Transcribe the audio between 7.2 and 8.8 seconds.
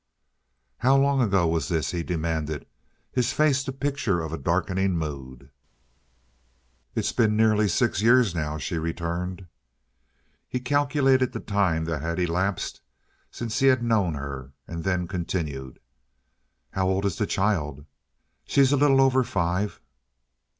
nearly six years now," she